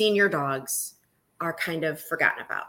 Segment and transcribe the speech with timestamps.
[0.00, 0.94] senior dogs
[1.42, 2.68] are kind of forgotten about.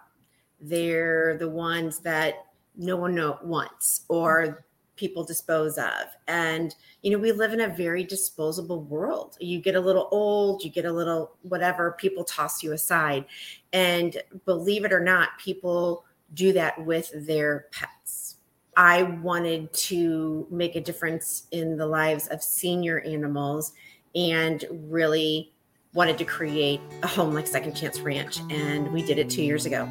[0.59, 4.65] They're the ones that no one know, wants or
[4.97, 6.07] people dispose of.
[6.28, 9.38] And, you know, we live in a very disposable world.
[9.39, 13.23] You get a little old, you get a little whatever, people toss you aside.
[13.71, 16.04] And believe it or not, people
[16.34, 18.36] do that with their pets.
[18.75, 23.71] I wanted to make a difference in the lives of senior animals
[24.16, 25.54] and really
[25.94, 28.40] wanted to create a home like Second Chance Ranch.
[28.50, 29.90] And we did it two years ago.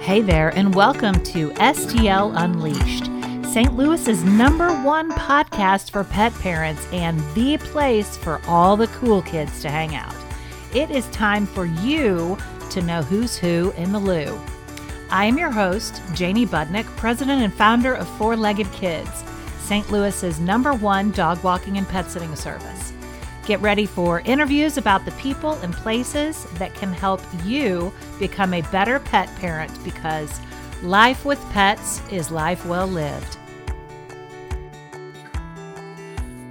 [0.00, 3.06] Hey there, and welcome to STL Unleashed,
[3.52, 3.74] St.
[3.74, 9.60] Louis's number one podcast for pet parents and the place for all the cool kids
[9.62, 10.14] to hang out.
[10.72, 12.38] It is time for you
[12.70, 14.38] to know who's who in the Lou.
[15.10, 19.24] I am your host, Janie Budnick, president and founder of Four Legged Kids,
[19.58, 19.90] St.
[19.90, 22.75] Louis's number one dog walking and pet sitting service.
[23.46, 28.60] Get ready for interviews about the people and places that can help you become a
[28.72, 30.40] better pet parent because
[30.82, 33.38] life with pets is life well lived.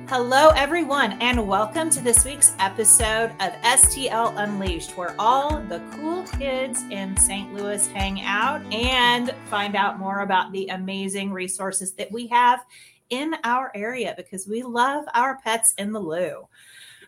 [0.08, 6.23] Hello, everyone, and welcome to this week's episode of STL Unleashed, where all the cool
[6.39, 7.53] kids in St.
[7.53, 12.66] Louis hang out and find out more about the amazing resources that we have
[13.09, 16.47] in our area because we love our pets in the Lou.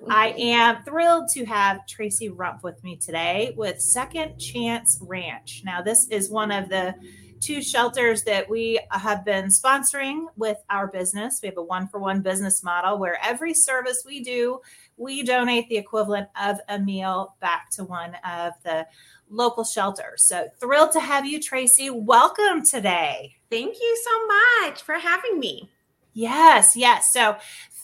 [0.10, 5.64] I am thrilled to have Tracy Rumpf with me today with Second Chance Ranch.
[5.66, 6.96] Now, this is one of the
[7.40, 11.40] two shelters that we have been sponsoring with our business.
[11.42, 14.60] We have a one for one business model where every service we do,
[14.98, 18.88] we donate the equivalent of a meal back to one of the
[19.30, 20.24] local shelters.
[20.24, 21.90] So thrilled to have you, Tracy.
[21.90, 23.36] Welcome today.
[23.50, 24.28] Thank you so
[24.68, 25.70] much for having me.
[26.14, 27.14] Yes, yes.
[27.14, 27.38] So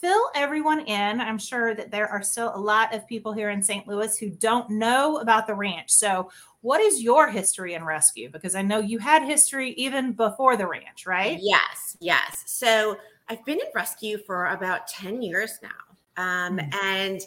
[0.04, 1.18] fill everyone in.
[1.18, 3.88] I'm sure that there are still a lot of people here in St.
[3.88, 5.90] Louis who don't know about the ranch.
[5.90, 8.28] So, what is your history in rescue?
[8.30, 11.38] Because I know you had history even before the ranch, right?
[11.40, 12.42] Yes, yes.
[12.44, 12.98] So,
[13.30, 16.22] I've been in rescue for about 10 years now.
[16.22, 16.86] Um, mm-hmm.
[16.86, 17.22] And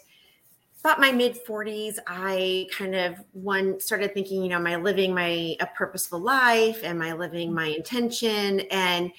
[0.82, 5.16] about my mid 40s, I kind of one started thinking, you know, am I living
[5.16, 6.84] my a purposeful life?
[6.84, 8.60] Am I living my intention?
[8.70, 9.12] And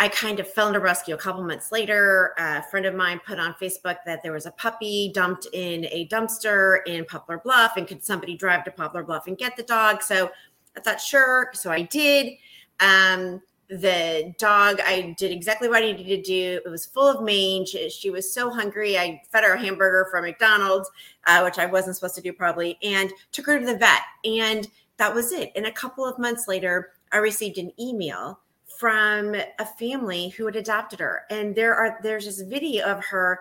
[0.00, 2.32] I kind of fell into rescue a couple months later.
[2.38, 6.06] A friend of mine put on Facebook that there was a puppy dumped in a
[6.06, 10.02] dumpster in Poplar Bluff, and could somebody drive to Poplar Bluff and get the dog?
[10.02, 10.30] So
[10.76, 11.50] I thought, sure.
[11.54, 12.34] So I did.
[12.78, 16.60] Um, the dog, I did exactly what I needed to do.
[16.64, 17.76] It was full of mange.
[17.90, 18.96] She was so hungry.
[18.96, 20.90] I fed her a hamburger from McDonald's,
[21.26, 24.02] uh, which I wasn't supposed to do probably, and took her to the vet.
[24.24, 24.66] And
[24.96, 25.52] that was it.
[25.54, 28.40] And a couple of months later, I received an email
[28.78, 31.22] from a family who had adopted her.
[31.30, 33.40] And there are there's this video of her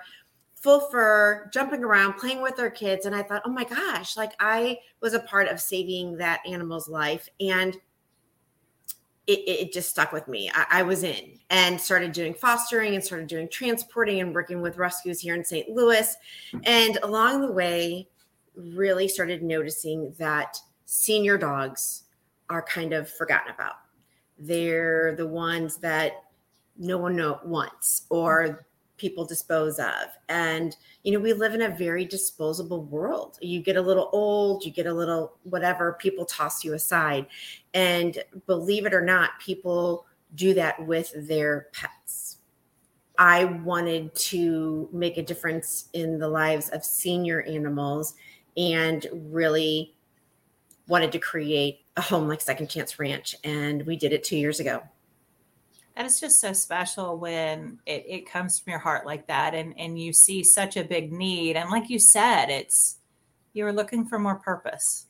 [0.56, 3.06] full fur, jumping around, playing with her kids.
[3.06, 6.90] And I thought, oh my gosh, like I was a part of saving that animal's
[6.90, 7.30] life.
[7.40, 7.76] And
[9.28, 10.50] it, it just stuck with me.
[10.56, 14.78] I, I, was in and started doing fostering and started doing transporting and working with
[14.78, 15.70] rescues here in St.
[15.70, 16.16] Louis.
[16.64, 18.08] And along the way,
[18.56, 22.06] really started noticing that senior dogs
[22.50, 23.76] are kind of forgotten about
[24.40, 26.24] they're the ones that
[26.78, 28.68] no one wants or
[28.98, 30.08] people dispose of.
[30.30, 33.38] And, you know, we live in a very disposable world.
[33.42, 37.28] You get a little old, you get a little whatever, people toss you aside.
[37.74, 40.06] And believe it or not, people
[40.36, 42.38] do that with their pets.
[43.20, 48.16] I wanted to make a difference in the lives of senior animals
[48.56, 49.96] and really
[50.88, 53.36] wanted to create a home like Second Chance Ranch.
[53.44, 54.82] And we did it two years ago.
[55.96, 59.74] That is just so special when it, it comes from your heart like that and,
[59.80, 61.56] and you see such a big need.
[61.56, 63.00] And like you said, it's
[63.54, 65.08] you're looking for more purpose.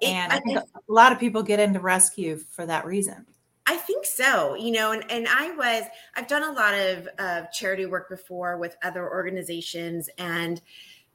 [0.00, 3.26] It, and I think I, a lot of people get into rescue for that reason.
[3.66, 5.84] I think so, you know, and, and I was,
[6.16, 10.08] I've done a lot of, of charity work before with other organizations.
[10.18, 10.60] And,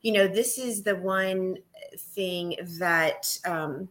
[0.02, 1.58] you know, this is the one
[1.98, 3.88] thing that um,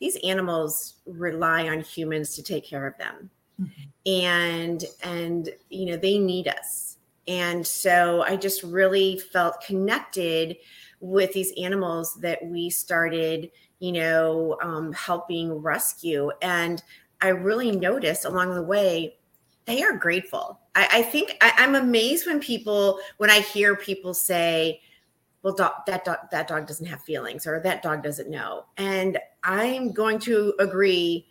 [0.00, 3.30] these animals rely on humans to take care of them.
[3.58, 4.12] Mm-hmm.
[4.12, 6.98] and and you know they need us.
[7.26, 10.58] And so i just really felt connected
[11.00, 16.30] with these animals that we started you know um, helping rescue.
[16.42, 16.82] And
[17.22, 19.16] i really noticed along the way
[19.64, 20.60] they are grateful.
[20.74, 24.82] I, I think I, i'm amazed when people when i hear people say
[25.46, 28.64] well, dog, that dog, that dog doesn't have feelings, or that dog doesn't know.
[28.78, 31.24] And I'm going to agree,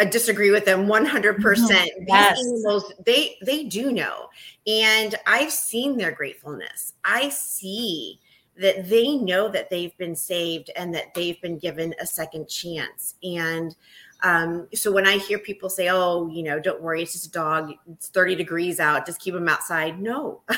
[0.00, 1.34] I uh, disagree with them 100.
[1.34, 1.42] Mm-hmm.
[1.42, 2.40] percent yes.
[2.40, 4.30] Animals, they they do know,
[4.66, 6.94] and I've seen their gratefulness.
[7.04, 8.20] I see
[8.56, 13.16] that they know that they've been saved and that they've been given a second chance.
[13.22, 13.76] And
[14.22, 17.30] um, so when I hear people say, "Oh, you know, don't worry, it's just a
[17.30, 17.72] dog.
[17.90, 19.04] It's 30 degrees out.
[19.04, 20.42] Just keep them outside." No,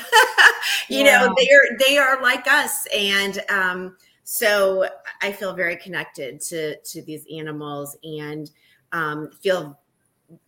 [0.87, 1.25] you yeah.
[1.25, 4.87] know, they are they are like us, and um, so
[5.21, 8.51] I feel very connected to to these animals and
[8.91, 9.79] um, feel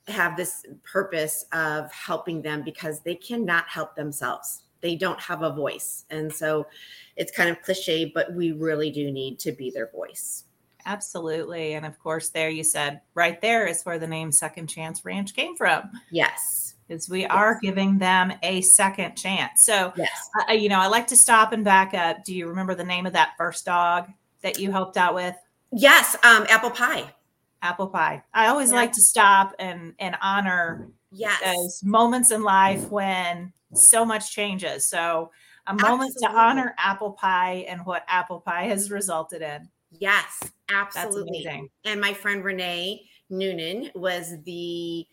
[0.07, 4.63] have this purpose of helping them because they cannot help themselves.
[4.81, 6.67] They don't have a voice, and so
[7.15, 10.43] it's kind of cliche, but we really do need to be their voice.
[10.87, 11.73] Absolutely.
[11.73, 15.35] And of course, there you said right there is where the name Second Chance Ranch
[15.35, 15.91] came from.
[16.11, 16.75] Yes.
[16.87, 17.31] Because we yes.
[17.33, 19.65] are giving them a second chance.
[19.65, 20.29] So, yes.
[20.49, 22.23] Uh, you know, I like to stop and back up.
[22.23, 24.07] Do you remember the name of that first dog
[24.41, 25.35] that you helped out with?
[25.73, 26.15] Yes.
[26.23, 27.13] Um, apple pie.
[27.61, 28.23] Apple pie.
[28.33, 28.77] I always yeah.
[28.77, 31.41] like to stop and, and honor yes.
[31.43, 34.87] those moments in life when so much changes.
[34.87, 35.31] So,
[35.69, 36.33] a moment Absolutely.
[36.33, 39.67] to honor apple pie and what apple pie has resulted in.
[39.91, 41.69] Yes, absolutely.
[41.85, 45.07] And my friend Renee Noonan was the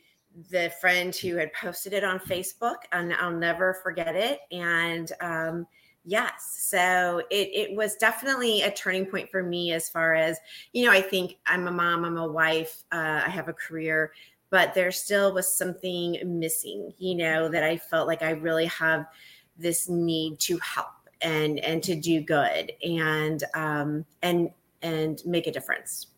[0.51, 4.41] the friend who had posted it on Facebook, and I'll never forget it.
[4.51, 5.67] And um,
[6.05, 10.39] yes, so it it was definitely a turning point for me as far as
[10.73, 10.93] you know.
[10.93, 14.13] I think I'm a mom, I'm a wife, uh, I have a career,
[14.51, 16.93] but there still was something missing.
[16.99, 19.07] You know that I felt like I really have
[19.57, 20.89] this need to help
[21.23, 24.51] and and to do good and um and
[24.85, 26.09] and make a difference.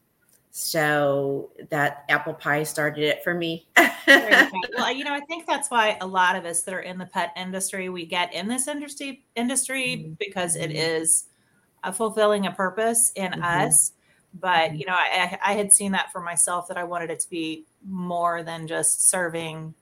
[0.50, 3.66] So that apple pie started it for me.
[3.76, 7.06] well, you know, I think that's why a lot of us that are in the
[7.06, 10.12] pet industry, we get in this industry industry mm-hmm.
[10.18, 11.88] because it mm-hmm.
[11.88, 13.42] a fulfilling a purpose in mm-hmm.
[13.42, 13.92] us.
[14.32, 14.76] But mm-hmm.
[14.76, 17.66] you know, I, I had seen that for myself that I wanted it to be
[17.86, 19.74] more than just serving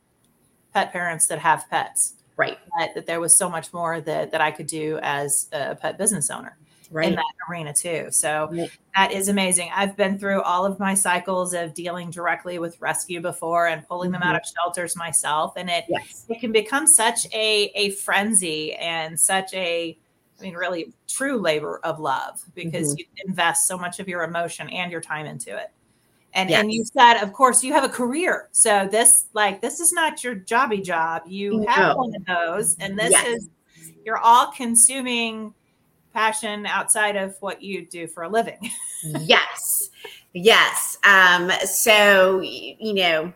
[0.73, 2.15] pet parents that have pets.
[2.37, 2.59] Right.
[2.77, 5.99] That, that there was so much more that that I could do as a pet
[5.99, 6.59] business owner
[6.91, 7.09] right.
[7.09, 8.09] in that arena too.
[8.11, 8.71] So right.
[8.95, 9.71] that is amazing.
[9.75, 14.09] I've been through all of my cycles of dealing directly with rescue before and pulling
[14.09, 14.21] mm-hmm.
[14.21, 14.37] them out mm-hmm.
[14.37, 15.55] of shelters myself.
[15.57, 16.27] And it yes.
[16.29, 19.97] it can become such a a frenzy and such a
[20.39, 22.99] I mean, really true labor of love because mm-hmm.
[22.99, 25.71] you invest so much of your emotion and your time into it.
[26.37, 26.61] And, yes.
[26.61, 28.49] and you said, of course, you have a career.
[28.51, 31.23] So this, like, this is not your jobby job.
[31.27, 31.71] You no.
[31.71, 33.27] have one of those, and this yes.
[33.29, 33.49] is
[34.05, 35.55] you're all consuming
[36.14, 38.70] passion outside of what you do for a living.
[39.20, 39.90] yes.
[40.32, 40.96] Yes.
[41.05, 43.32] Um, so, you know,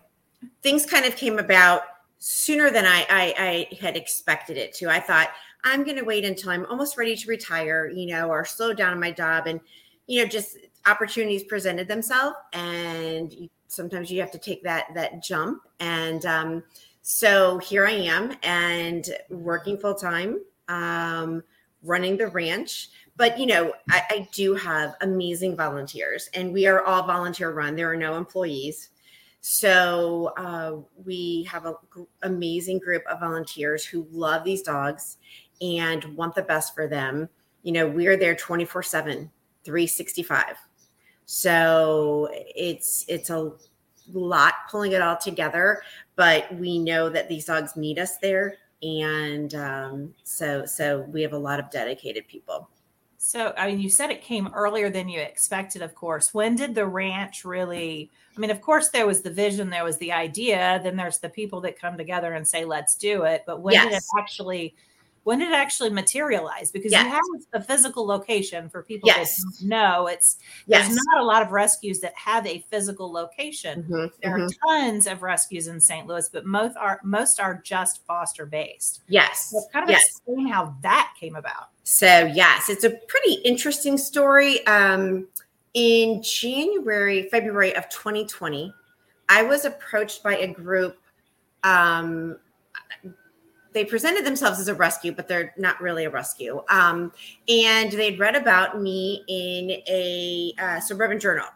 [0.62, 1.82] things kind of came about
[2.18, 3.34] sooner than I, I,
[3.70, 4.88] I had expected it to.
[4.88, 5.28] I thought,
[5.64, 8.92] I'm going to wait until I'm almost ready to retire, you know, or slow down
[8.92, 9.46] on my job.
[9.46, 9.60] And,
[10.06, 12.36] you know, just opportunities presented themselves.
[12.52, 15.62] And sometimes you have to take that, that jump.
[15.80, 16.62] And um,
[17.02, 20.40] so here I am and working full time.
[20.68, 21.42] Um,
[21.82, 22.88] running the ranch.
[23.16, 27.76] But you know, I, I do have amazing volunteers, and we are all volunteer run.
[27.76, 28.90] There are no employees.
[29.40, 35.18] So uh, we have an g- amazing group of volunteers who love these dogs
[35.60, 37.28] and want the best for them.
[37.62, 39.30] You know, we are there 24 7,
[39.64, 40.56] 365.
[41.26, 43.52] So it's it's a
[44.12, 45.82] lot pulling it all together,
[46.16, 51.32] but we know that these dogs need us there and um, so so we have
[51.32, 52.68] a lot of dedicated people
[53.20, 56.74] so i mean you said it came earlier than you expected of course when did
[56.74, 60.80] the ranch really i mean of course there was the vision there was the idea
[60.84, 63.84] then there's the people that come together and say let's do it but when yes.
[63.86, 64.74] did it actually
[65.28, 66.72] when did it actually materialize?
[66.72, 67.04] Because yes.
[67.04, 69.36] you have a physical location for people yes.
[69.36, 70.06] that know.
[70.06, 70.86] It's yes.
[70.86, 73.82] there's not a lot of rescues that have a physical location.
[73.82, 74.06] Mm-hmm.
[74.22, 74.70] There mm-hmm.
[74.70, 76.06] are tons of rescues in St.
[76.06, 79.02] Louis, but most are most are just foster based.
[79.06, 79.50] Yes.
[79.50, 80.02] So kind of yes.
[80.06, 81.72] explain how that came about.
[81.82, 84.66] So yes, it's a pretty interesting story.
[84.66, 85.28] Um,
[85.74, 88.72] in January, February of 2020,
[89.28, 90.96] I was approached by a group
[91.64, 92.38] um,
[93.78, 96.60] they presented themselves as a rescue, but they're not really a rescue.
[96.68, 97.12] Um,
[97.48, 101.46] and they'd read about me in a uh, suburban journal.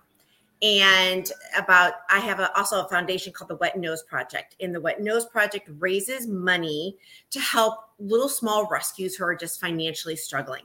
[0.63, 4.55] And about i have a, also a foundation called the wet nose project.
[4.61, 6.97] And the wet nose project raises money
[7.31, 10.63] to help little small rescues who are just financially struggling.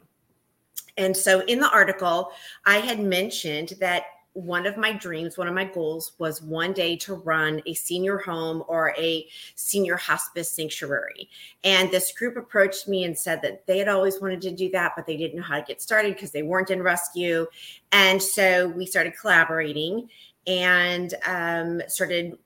[0.95, 2.29] And so in the article
[2.67, 4.03] i had mentioned that
[4.37, 8.19] one of my dreams, one of my goals was one day to run a senior
[8.19, 11.27] home or a senior hospice sanctuary.
[11.63, 14.93] And this group approached me and said that they had always wanted to do that,
[14.95, 17.47] but they didn't know how to get started because they weren't in rescue.
[17.91, 20.07] And so we started collaborating
[20.45, 22.37] and um, started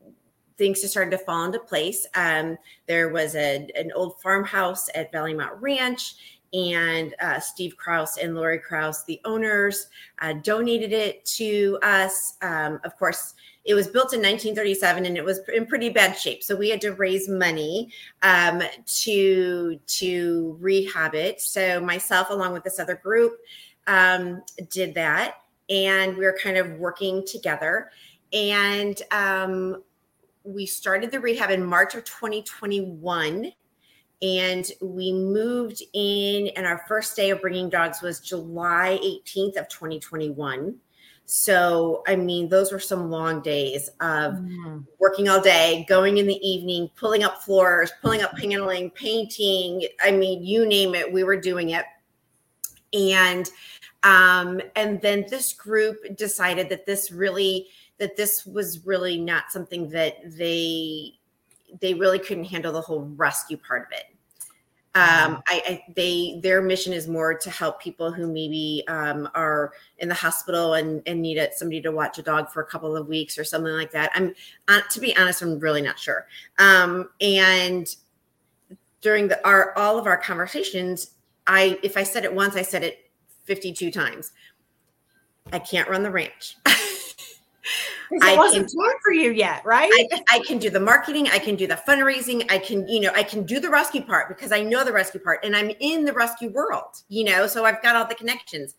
[0.57, 2.05] things just started to fall into place.
[2.15, 6.13] Um, there was a, an old farmhouse at Valley Mount Ranch
[6.53, 9.87] and uh, Steve Kraus and Lori Kraus, the owners,
[10.21, 12.37] uh, donated it to us.
[12.41, 16.43] Um, of course, it was built in 1937 and it was in pretty bad shape,
[16.43, 17.91] so we had to raise money
[18.23, 21.39] um, to to rehab it.
[21.41, 23.39] So myself, along with this other group,
[23.87, 25.35] um, did that,
[25.69, 27.91] and we were kind of working together.
[28.33, 29.83] And um,
[30.43, 33.51] we started the rehab in March of 2021
[34.21, 39.67] and we moved in and our first day of bringing dogs was july 18th of
[39.69, 40.75] 2021
[41.25, 44.85] so i mean those were some long days of mm.
[44.99, 50.11] working all day going in the evening pulling up floors pulling up paneling painting i
[50.11, 51.85] mean you name it we were doing it.
[52.93, 53.49] And
[54.03, 57.67] um and then this group decided that this really
[57.99, 61.13] that this was really not something that they
[61.79, 64.10] they really couldn't handle the whole rescue part of it
[64.93, 69.71] um, I, I, they their mission is more to help people who maybe um, are
[69.99, 72.97] in the hospital and, and need a, somebody to watch a dog for a couple
[72.97, 74.11] of weeks or something like that.
[74.13, 74.33] I'm
[74.67, 76.27] uh, to be honest, I'm really not sure.
[76.59, 77.95] Um, and
[78.99, 81.11] during the our all of our conversations,
[81.47, 83.09] I if I said it once, I said it
[83.45, 84.33] 52 times.
[85.53, 86.57] I can't run the ranch.
[88.21, 89.91] I wasn't can, time for you yet, right?
[89.93, 93.11] I, I, can do the marketing, I can do the fundraising, I can, you know,
[93.15, 96.05] I can do the rescue part because I know the rescue part and I'm in
[96.05, 98.75] the rescue world, you know, so I've got all the connections.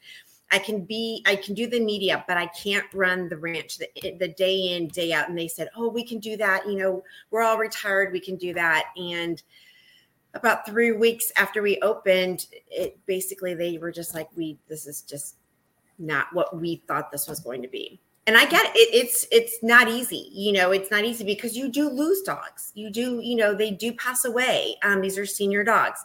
[0.50, 3.88] I can be, I can do the media, but I can't run the ranch the,
[4.04, 5.30] eh, the day in, day out.
[5.30, 6.68] And they said, Oh, we can do that.
[6.68, 8.12] You know, we're all retired.
[8.12, 8.88] We can do that.
[8.98, 9.42] And
[10.34, 15.00] about three weeks after we opened, it basically, they were just like, we, this is
[15.00, 15.36] just
[15.98, 18.94] not what we thought this was going to be and I get it.
[18.94, 20.28] It's it's not easy.
[20.32, 22.72] You know, it's not easy because you do lose dogs.
[22.74, 24.76] You do, you know, they do pass away.
[24.84, 26.04] Um, these are senior dogs,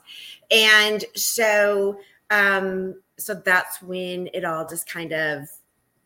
[0.50, 5.47] and so um, so that's when it all just kind of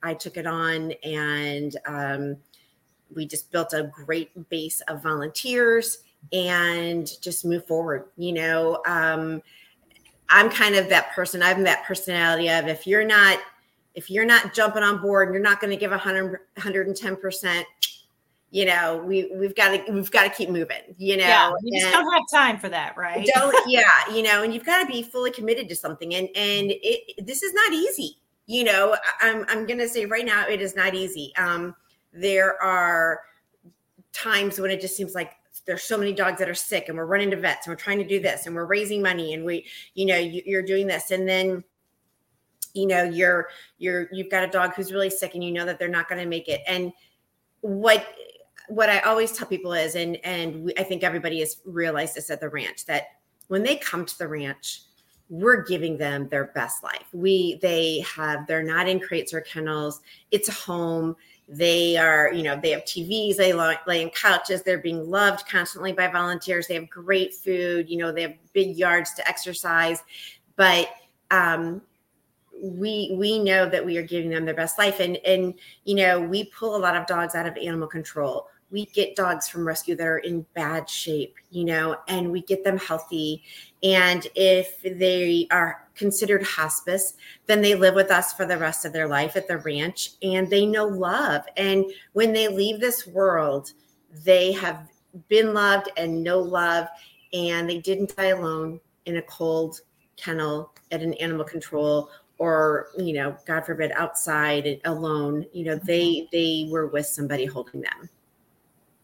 [0.03, 2.37] I took it on, and um,
[3.15, 5.99] we just built a great base of volunteers
[6.33, 8.05] and just move forward.
[8.17, 9.41] You know, um,
[10.27, 11.41] I'm kind of that person.
[11.41, 13.39] I'm that personality of if you're not
[13.95, 17.63] if you're not jumping on board and you're not going to give 100 110%
[18.53, 21.23] you know we we've got to we've got to keep moving you know?
[21.23, 23.27] Yeah, you just don't have time for that right?
[23.33, 26.71] Don't yeah you know and you've got to be fully committed to something and and
[26.71, 28.17] it this is not easy
[28.47, 28.97] you know?
[29.21, 31.33] I'm i'm gonna say right now it is not easy.
[31.37, 31.75] Um
[32.13, 33.21] there are
[34.11, 35.31] times when it just seems like
[35.65, 37.99] there's so many dogs that are sick and we're running to vets and we're trying
[37.99, 41.11] to do this and we're raising money and we you know you, you're doing this
[41.11, 41.63] and then
[42.73, 43.47] you know you're
[43.77, 46.21] you're you've got a dog who's really sick and you know that they're not going
[46.21, 46.61] to make it.
[46.67, 46.91] And
[47.61, 48.05] what
[48.67, 52.29] what i always tell people is and and we, i think everybody has realized this
[52.29, 53.03] at the ranch that
[53.49, 54.83] when they come to the ranch
[55.31, 57.07] we're giving them their best life.
[57.13, 60.01] We they have they're not in crates or kennels.
[60.29, 61.15] It's a home.
[61.47, 65.93] They are you know they have tvs they lay in couches they're being loved constantly
[65.93, 66.67] by volunteers.
[66.67, 70.03] They have great food you know they have big yards to exercise.
[70.57, 70.89] But
[71.31, 71.81] um,
[72.59, 74.99] we we know that we are giving them their best life.
[74.99, 75.53] And and
[75.85, 78.47] you know we pull a lot of dogs out of animal control.
[78.69, 82.63] We get dogs from rescue that are in bad shape you know and we get
[82.63, 83.43] them healthy.
[83.83, 87.15] And if they are considered hospice
[87.47, 90.49] then they live with us for the rest of their life at the ranch and
[90.49, 91.43] they know love.
[91.57, 93.73] And when they leave this world
[94.23, 94.87] they have
[95.27, 96.87] been loved and know love
[97.33, 99.81] and they didn't die alone in a cold
[100.17, 102.09] kennel at an animal control
[102.41, 106.25] or you know god forbid outside alone you know they mm-hmm.
[106.31, 108.09] they were with somebody holding them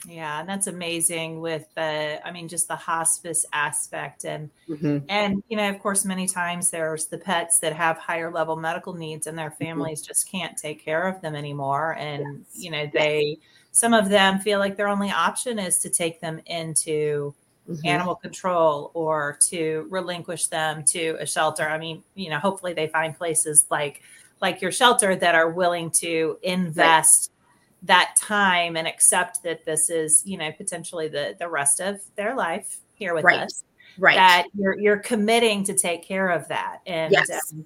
[0.07, 4.97] yeah and that's amazing with the i mean just the hospice aspect and mm-hmm.
[5.07, 8.93] and you know of course many times there's the pets that have higher level medical
[8.93, 9.65] needs and their mm-hmm.
[9.65, 10.07] families mm-hmm.
[10.07, 12.63] just can't take care of them anymore and yes.
[12.63, 13.37] you know they
[13.71, 17.35] some of them feel like their only option is to take them into
[17.67, 17.87] mm-hmm.
[17.87, 21.67] animal control or to relinquish them to a shelter.
[21.67, 24.01] I mean, you know, hopefully they find places like
[24.41, 27.87] like your shelter that are willing to invest right.
[27.87, 32.35] that time and accept that this is, you know, potentially the the rest of their
[32.35, 33.41] life here with right.
[33.41, 33.63] us.
[33.97, 34.15] Right.
[34.15, 36.81] That you're you're committing to take care of that.
[36.85, 37.51] And yes.
[37.53, 37.65] um,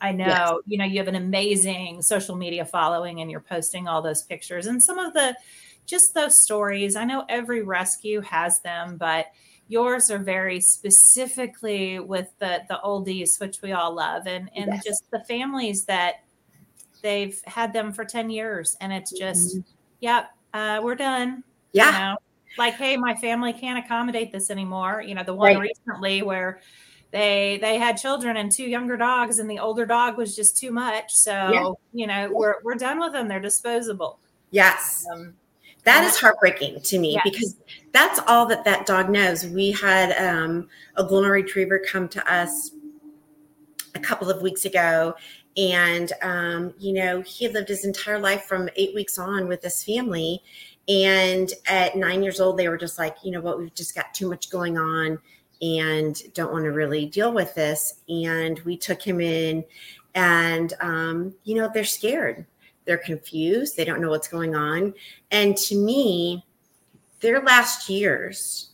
[0.00, 0.54] I know, yes.
[0.66, 4.66] you know, you have an amazing social media following and you're posting all those pictures
[4.66, 5.36] and some of the
[5.86, 6.96] just those stories.
[6.96, 9.26] I know every rescue has them, but
[9.68, 14.84] yours are very specifically with the the oldies, which we all love, and and yes.
[14.84, 16.16] just the families that
[17.02, 19.70] they've had them for 10 years and it's just mm-hmm.
[20.00, 22.16] yep uh, we're done yeah you know?
[22.58, 25.60] like hey my family can't accommodate this anymore you know the one right.
[25.60, 26.60] recently where
[27.10, 30.70] they they had children and two younger dogs and the older dog was just too
[30.70, 31.70] much so yeah.
[31.92, 34.20] you know we're we're done with them they're disposable
[34.50, 35.34] yes um,
[35.84, 37.22] that is heartbreaking to me yes.
[37.24, 37.56] because
[37.92, 42.72] that's all that that dog knows we had um, a golden retriever come to us
[43.94, 45.14] a couple of weeks ago
[45.56, 49.84] and um, you know he lived his entire life from eight weeks on with this
[49.84, 50.42] family
[50.88, 54.12] and at nine years old they were just like you know what we've just got
[54.14, 55.18] too much going on
[55.62, 58.00] and don't want to really deal with this.
[58.08, 59.64] And we took him in,
[60.14, 62.44] and, um, you know, they're scared.
[62.84, 63.76] They're confused.
[63.76, 64.94] They don't know what's going on.
[65.30, 66.44] And to me,
[67.20, 68.70] their last years,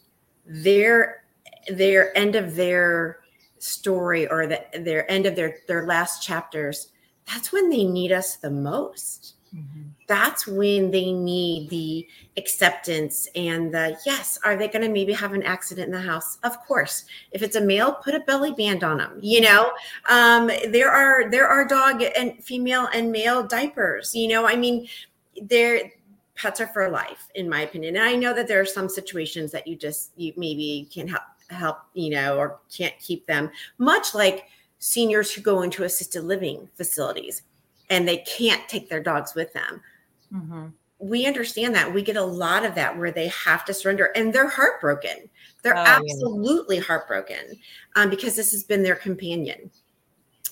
[0.47, 1.25] their
[1.69, 3.21] their end of their
[3.59, 6.93] story or the, their end of their their last chapters,
[7.27, 9.35] that's when they need us the most.
[9.55, 9.89] Mm-hmm.
[10.09, 14.39] That's when they need the acceptance and the yes.
[14.43, 16.39] Are they going to maybe have an accident in the house?
[16.43, 17.05] Of course.
[17.31, 19.19] If it's a male, put a belly band on them.
[19.21, 19.71] You know,
[20.09, 24.15] um, there are there are dog and female and male diapers.
[24.15, 24.89] You know, I mean,
[25.43, 25.93] they're
[26.37, 27.97] pets are for life, in my opinion.
[27.97, 31.23] And I know that there are some situations that you just you maybe can help
[31.51, 33.51] help you know or can't keep them.
[33.77, 34.47] Much like
[34.79, 37.43] seniors who go into assisted living facilities
[37.91, 39.83] and they can't take their dogs with them.
[40.33, 40.67] Mm-hmm.
[41.01, 41.93] We understand that.
[41.93, 45.29] We get a lot of that where they have to surrender and they're heartbroken.
[45.63, 46.83] They're oh, absolutely yeah.
[46.83, 47.59] heartbroken
[47.95, 49.71] um, because this has been their companion.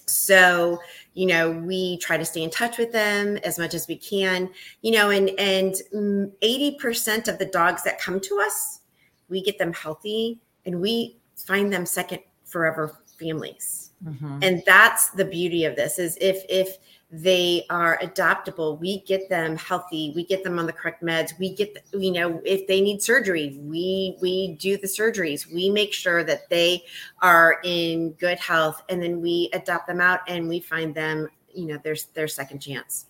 [0.06, 0.78] So,
[1.14, 4.50] you know, we try to stay in touch with them as much as we can,
[4.82, 5.74] you know, and and
[6.42, 8.80] 80% of the dogs that come to us,
[9.28, 13.90] we get them healthy and we find them second forever families.
[14.04, 14.38] Mm-hmm.
[14.42, 16.78] And that's the beauty of this is if if
[17.10, 18.76] they are adaptable.
[18.76, 20.12] We get them healthy.
[20.16, 21.38] We get them on the correct meds.
[21.38, 25.52] We get the, you know if they need surgery we we do the surgeries.
[25.52, 26.82] We make sure that they
[27.22, 31.66] are in good health and then we adopt them out and we find them you
[31.66, 33.06] know there's their second chance.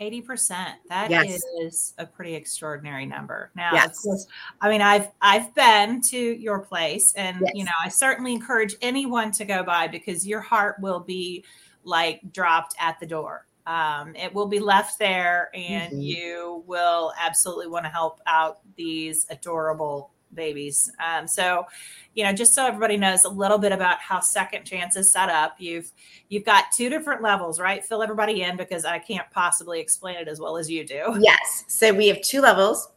[0.00, 0.48] 80%
[0.88, 1.42] That yes.
[1.60, 3.50] is a pretty extraordinary number.
[3.54, 4.02] Now yes.
[4.02, 4.26] course
[4.62, 7.50] i mean i've i've been to your place and yes.
[7.54, 11.44] you know i certainly encourage anyone to go by because your heart will be
[11.84, 13.46] like dropped at the door.
[13.66, 16.00] Um, it will be left there, and mm-hmm.
[16.00, 20.90] you will absolutely want to help out these adorable babies.
[21.04, 21.66] Um, so,
[22.14, 25.28] you know, just so everybody knows a little bit about how Second Chance is set
[25.28, 25.90] up, you've
[26.28, 27.84] you've got two different levels, right?
[27.84, 31.16] Fill everybody in because I can't possibly explain it as well as you do.
[31.20, 31.64] Yes.
[31.68, 32.88] So we have two levels.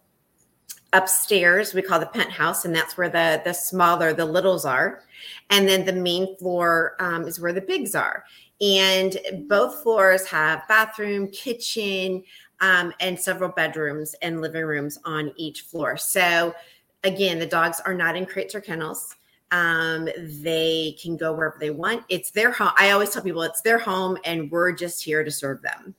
[0.93, 5.01] Upstairs, we call the penthouse, and that's where the the smaller, the littles are,
[5.49, 8.23] and then the main floor um, is where the bigs are.
[8.63, 9.17] And
[9.49, 12.23] both floors have bathroom, kitchen,
[12.61, 15.97] um, and several bedrooms and living rooms on each floor.
[15.97, 16.55] So,
[17.03, 19.15] again, the dogs are not in crates or kennels.
[19.51, 22.05] Um, they can go wherever they want.
[22.07, 22.71] It's their home.
[22.77, 25.93] I always tell people it's their home, and we're just here to serve them.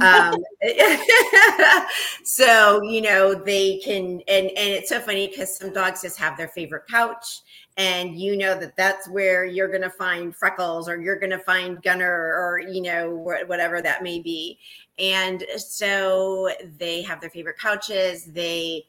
[0.00, 0.36] um,
[2.24, 6.36] so you know they can, and and it's so funny because some dogs just have
[6.38, 7.42] their favorite couch
[7.76, 11.38] and you know that that's where you're going to find freckles or you're going to
[11.38, 13.10] find gunner or you know
[13.46, 14.58] whatever that may be.
[14.98, 18.24] And so they have their favorite couches.
[18.26, 18.84] They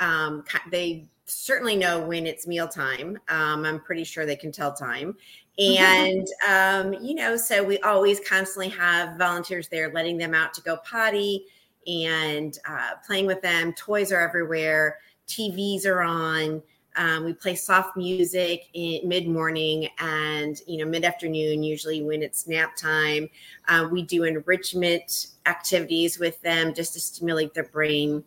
[0.00, 3.18] um they certainly know when it's mealtime.
[3.28, 5.16] Um i'm pretty sure they can tell time.
[5.56, 10.60] And um you know so we always constantly have volunteers there letting them out to
[10.62, 11.46] go potty
[11.86, 13.72] and uh, playing with them.
[13.74, 14.98] Toys are everywhere.
[15.28, 16.62] Tvs are on
[16.96, 22.22] um, we play soft music in mid morning and you know mid afternoon, usually when
[22.22, 23.28] it's nap time.
[23.68, 28.24] Uh, we do enrichment activities with them just to stimulate their brain.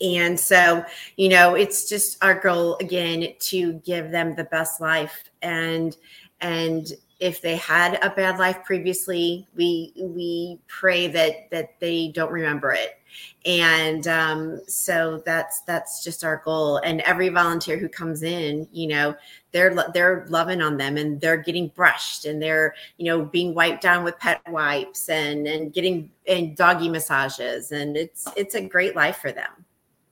[0.00, 0.84] And so,
[1.16, 5.96] you know, it's just our goal again to give them the best life and
[6.40, 12.32] and if they had a bad life previously, we we pray that that they don't
[12.32, 12.98] remember it.
[13.46, 16.78] And um, so that's that's just our goal.
[16.78, 19.14] And every volunteer who comes in you know
[19.52, 23.82] they're they're loving on them and they're getting brushed and they're you know being wiped
[23.82, 27.72] down with pet wipes and and getting and doggy massages.
[27.72, 29.65] And it's it's a great life for them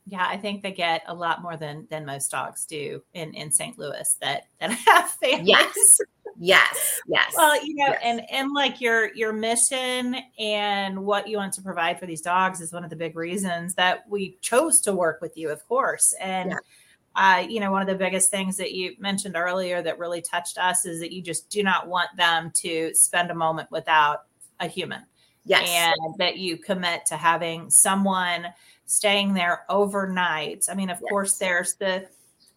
[0.06, 3.50] yeah i think they get a lot more than than most dogs do in in
[3.50, 6.00] st louis that that have families yes
[6.38, 7.00] Yes.
[7.06, 7.34] Yes.
[7.36, 8.00] Well, you know, yes.
[8.02, 12.60] and and like your your mission and what you want to provide for these dogs
[12.60, 16.14] is one of the big reasons that we chose to work with you, of course.
[16.20, 16.56] And yeah.
[17.36, 20.58] uh, you know, one of the biggest things that you mentioned earlier that really touched
[20.58, 24.24] us is that you just do not want them to spend a moment without
[24.60, 25.02] a human.
[25.46, 25.68] Yes.
[25.68, 28.46] And that you commit to having someone
[28.86, 30.66] staying there overnight.
[30.70, 31.08] I mean, of yes.
[31.10, 32.08] course, there's the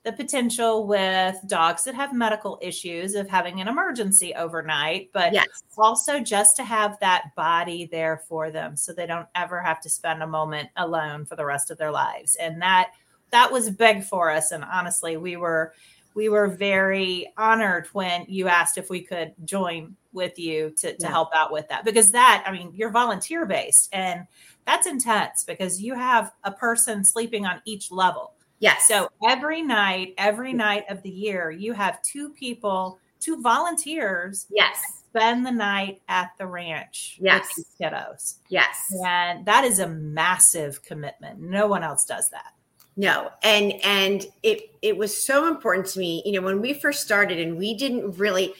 [0.04, 5.48] the potential with dogs that have medical issues of having an emergency overnight, but yes.
[5.78, 9.90] also just to have that body there for them so they don't ever have to
[9.90, 12.38] spend a moment alone for the rest of their lives.
[12.38, 12.92] And that
[13.32, 14.52] that was big for us.
[14.52, 15.74] And honestly, we were
[16.18, 20.98] we were very honored when you asked if we could join with you to, to
[21.00, 21.10] yeah.
[21.10, 24.26] help out with that because that i mean you're volunteer based and
[24.66, 28.88] that's intense because you have a person sleeping on each level Yes.
[28.88, 34.48] So every night, every night of the year, you have two people, two volunteers.
[34.50, 34.82] Yes.
[35.10, 37.18] Spend the night at the ranch.
[37.22, 37.48] Yes.
[37.56, 38.36] With kiddos.
[38.50, 38.94] Yes.
[39.06, 41.40] And that is a massive commitment.
[41.40, 42.54] No one else does that.
[42.98, 43.30] No.
[43.44, 47.40] And and it it was so important to me, you know, when we first started
[47.40, 48.54] and we didn't really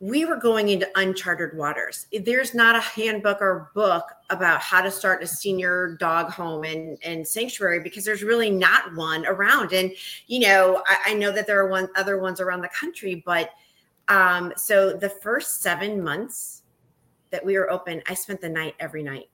[0.00, 2.06] we were going into uncharted waters.
[2.12, 6.98] There's not a handbook or book about how to start a senior dog home and,
[7.02, 9.72] and sanctuary because there's really not one around.
[9.72, 9.90] And,
[10.28, 13.50] you know, I, I know that there are one other ones around the country, but
[14.06, 16.62] um, so the first seven months
[17.30, 19.28] that we were open, I spent the night every night.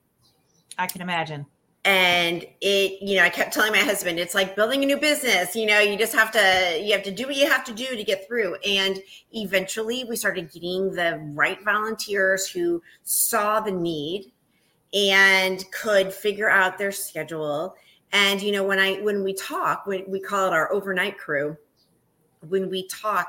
[0.79, 1.45] I can imagine
[1.85, 5.55] and it you know i kept telling my husband it's like building a new business
[5.55, 7.95] you know you just have to you have to do what you have to do
[7.95, 8.55] to get through.
[8.67, 8.99] And
[9.33, 14.31] eventually we started getting the right volunteers who saw the need
[14.93, 17.75] and could figure out their schedule.
[18.11, 21.57] And you know when i when we talk when we call it our overnight crew.
[22.47, 23.27] When we talk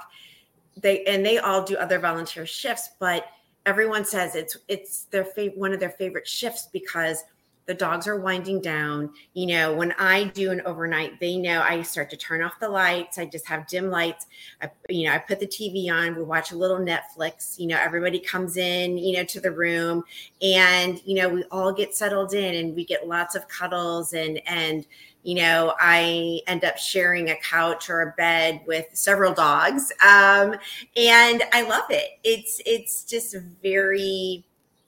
[0.76, 3.24] they and they all do other volunteer shifts but
[3.64, 7.24] everyone says it's it's their favorite one of their favorite shifts because
[7.66, 9.10] the dogs are winding down.
[9.34, 12.68] You know, when I do an overnight, they know I start to turn off the
[12.68, 13.18] lights.
[13.18, 14.26] I just have dim lights.
[14.62, 16.16] I, you know, I put the TV on.
[16.16, 17.58] We watch a little Netflix.
[17.58, 20.04] You know, everybody comes in, you know, to the room,
[20.40, 24.40] and you know, we all get settled in, and we get lots of cuddles, and
[24.46, 24.86] and
[25.26, 30.54] you know, I end up sharing a couch or a bed with several dogs, um,
[30.96, 32.10] and I love it.
[32.22, 34.45] It's it's just very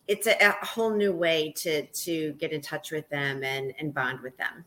[0.08, 3.94] it's a, a, whole new way to to get in touch with them and and
[3.94, 4.64] bond with them.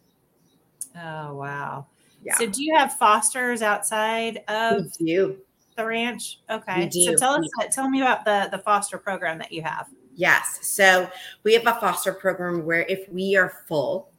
[0.95, 1.87] Oh wow!
[2.23, 2.37] Yeah.
[2.37, 5.41] So do you have fosters outside of you
[5.75, 6.39] the ranch?
[6.49, 6.89] Okay.
[6.91, 9.87] So tell us tell me about the the foster program that you have.
[10.13, 10.59] Yes.
[10.61, 11.09] So
[11.43, 14.11] we have a foster program where if we are full,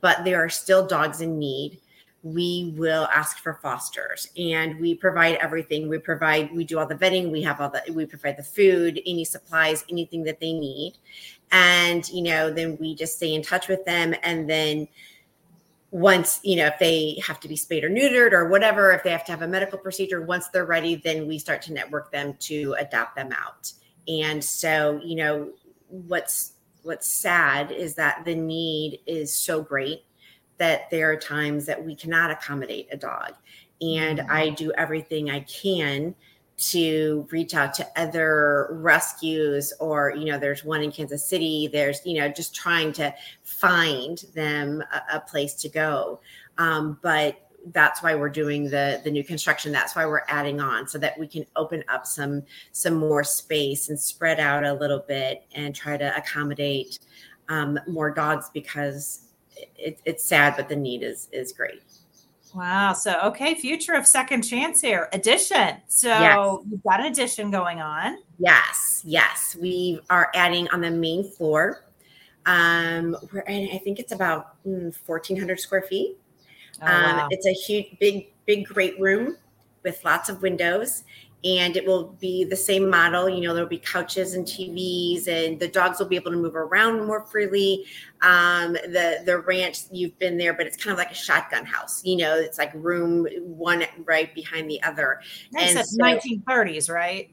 [0.00, 1.80] but there are still dogs in need,
[2.34, 5.88] we will ask for fosters and we provide everything.
[5.88, 9.00] We provide we do all the vetting we have all the we provide the food
[9.06, 10.94] any supplies anything that they need.
[11.52, 14.88] And you know then we just stay in touch with them and then
[15.92, 19.10] once you know if they have to be spayed or neutered or whatever if they
[19.10, 22.34] have to have a medical procedure once they're ready then we start to network them
[22.40, 23.72] to adopt them out.
[24.08, 25.52] And so you know
[25.88, 30.05] what's what's sad is that the need is so great
[30.58, 33.34] that there are times that we cannot accommodate a dog.
[33.80, 34.30] And mm-hmm.
[34.30, 36.14] I do everything I can
[36.56, 42.00] to reach out to other rescues or you know there's one in kansas city there's
[42.06, 46.18] you know just trying to find them a, a place to go
[46.56, 47.38] um, but
[47.72, 51.18] that's why we're doing the the new construction that's why we're adding on so that
[51.18, 52.42] we can open up some
[52.72, 57.00] some more space and spread out a little bit and try to accommodate
[57.48, 59.25] um, more dogs because
[59.76, 61.82] it, it's sad, but the need is is great.
[62.54, 62.94] Wow.
[62.94, 65.08] So okay, future of second chance here.
[65.12, 65.76] Addition.
[65.88, 66.58] So yes.
[66.70, 68.18] you've got an addition going on.
[68.38, 69.56] Yes, yes.
[69.60, 71.84] We are adding on the main floor.
[72.46, 76.16] Um, we're and I think it's about mm, fourteen hundred square feet.
[76.80, 77.28] Oh, um, wow.
[77.30, 79.36] It's a huge, big, big, great room
[79.82, 81.04] with lots of windows
[81.44, 83.28] and it will be the same model.
[83.28, 86.56] You know, there'll be couches and TVs, and the dogs will be able to move
[86.56, 87.84] around more freely.
[88.22, 92.02] Um, the the ranch, you've been there, but it's kind of like a shotgun house.
[92.04, 95.20] You know, it's like room one right behind the other.
[95.56, 97.30] And so, 1930s, right?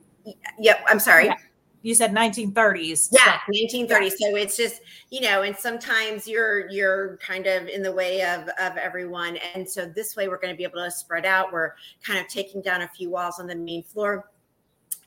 [0.59, 0.85] Yep.
[0.87, 1.25] I'm sorry.
[1.25, 1.35] Yeah
[1.83, 3.51] you said 1930s yeah so.
[3.53, 8.21] 1930s so it's just you know and sometimes you're you're kind of in the way
[8.21, 9.37] of of everyone.
[9.53, 11.51] And so this way we're going to be able to spread out.
[11.51, 14.29] We're kind of taking down a few walls on the main floor.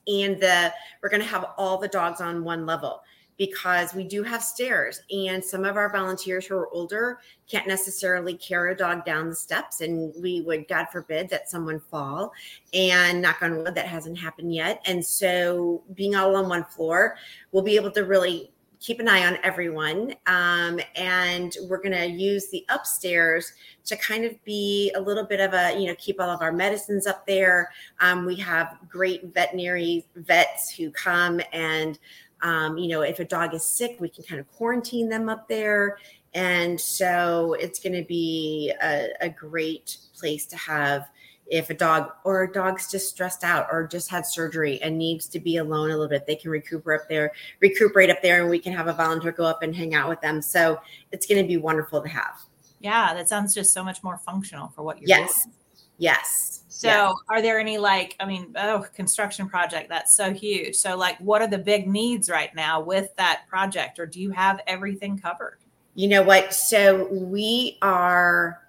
[0.09, 3.03] And the we're going to have all the dogs on one level
[3.39, 8.35] because we do have stairs and some of our volunteers who are older can't necessarily
[8.35, 12.33] carry a dog down the steps and we would god forbid that someone fall
[12.73, 17.17] and knock on wood that hasn't happened yet and so being all on one floor
[17.53, 22.07] we'll be able to really keep an eye on everyone um, and we're going to
[22.07, 23.53] use the upstairs
[23.87, 26.53] to kind of be a little bit of a you know keep all of our
[26.53, 27.71] medicines up there.
[28.01, 31.99] Um, we have great veterinary vets who come and
[32.47, 35.49] um, you know, if a dog is sick, we can kind of quarantine them up
[35.49, 35.99] there.
[36.33, 41.09] And so it's going to be a, a, great place to have,
[41.49, 45.27] if a dog or a dog's just stressed out or just had surgery and needs
[45.31, 48.51] to be alone a little bit, they can recuperate up there, recuperate up there, and
[48.51, 50.41] we can have a volunteer go up and hang out with them.
[50.41, 50.79] So
[51.11, 52.39] it's going to be wonderful to have.
[52.79, 55.45] Yeah, that sounds just so much more functional for what you're yes.
[55.45, 55.55] doing.
[55.99, 56.63] Yes.
[56.77, 57.15] So, yes.
[57.31, 60.75] are there any like, I mean, oh, construction project that's so huge.
[60.75, 64.31] So, like, what are the big needs right now with that project, or do you
[64.33, 65.57] have everything covered?
[65.95, 66.53] You know what?
[66.53, 68.61] So, we are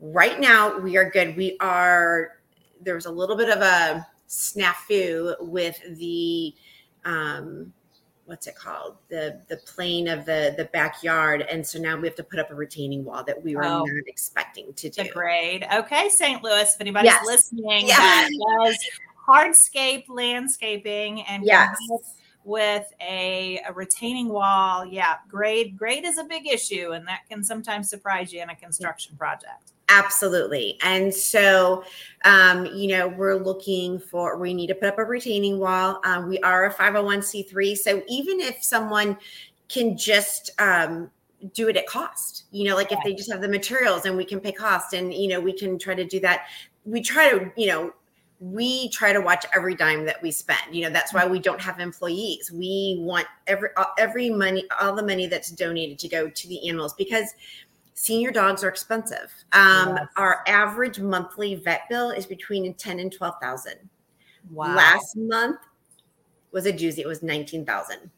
[0.00, 1.36] right now, we are good.
[1.36, 2.38] We are,
[2.80, 6.54] there was a little bit of a snafu with the,
[7.04, 7.74] um,
[8.26, 8.96] what's it called?
[9.08, 11.42] The the plane of the the backyard.
[11.42, 13.84] And so now we have to put up a retaining wall that we were oh,
[13.84, 15.02] not expecting to do.
[15.02, 15.66] the grade.
[15.74, 17.26] Okay st louis if anybody's yes.
[17.26, 17.96] listening yeah.
[17.96, 18.28] that
[18.64, 18.78] does
[19.28, 21.76] hardscape landscaping and yes.
[22.44, 24.84] with a, a, retaining wall.
[24.84, 28.56] Yeah grade grade is a big issue and that can sometimes surprise you in a
[28.56, 30.78] construction project Absolutely.
[30.82, 31.82] And so,
[32.24, 36.00] um, you know, we're looking for, we need to put up a retaining wall.
[36.04, 37.76] Um, we are a 501c3.
[37.76, 39.18] So even if someone
[39.68, 41.10] can just um,
[41.54, 44.24] do it at cost, you know, like if they just have the materials and we
[44.24, 46.46] can pay cost and, you know, we can try to do that.
[46.84, 47.92] We try to, you know,
[48.38, 51.60] we try to watch every dime that we spend you know that's why we don't
[51.60, 56.48] have employees we want every every money all the money that's donated to go to
[56.48, 57.34] the animals because
[57.94, 59.32] senior dogs are expensive.
[59.52, 60.06] Um, yes.
[60.16, 63.76] Our average monthly vet bill is between ten and twelve thousand.
[64.50, 64.74] Wow.
[64.74, 65.60] Last month
[66.52, 66.98] was a doozy.
[66.98, 68.10] It was nineteen thousand.